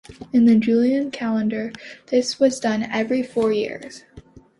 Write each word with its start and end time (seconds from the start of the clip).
In 0.33 0.45
the 0.45 0.55
Julian 0.55 1.11
calendar 1.11 1.71
this 2.07 2.39
was 2.39 2.59
done 2.59 2.81
every 2.91 3.21
four 3.21 3.51
years. 3.53 4.03